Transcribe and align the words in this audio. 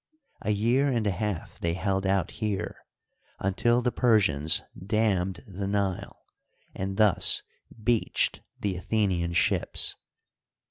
A 0.41 0.49
year 0.49 0.87
and 0.89 1.05
a 1.05 1.11
half 1.11 1.59
they 1.59 1.75
held 1.75 2.07
out 2.07 2.31
here, 2.31 2.75
until 3.37 3.83
the 3.83 3.91
Persians 3.91 4.63
dammed 4.83 5.43
the 5.45 5.67
Nile, 5.67 6.23
ana 6.75 6.95
thus 6.95 7.43
beached 7.83 8.41
the 8.59 8.75
Athenian 8.77 9.33
ships. 9.33 9.95